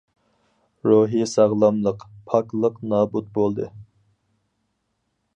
روھى 0.91 1.19
ساغلاملىق، 1.33 2.05
پاكلىق 2.31 2.79
نابۇت 2.93 3.29
بولدى. 3.35 3.69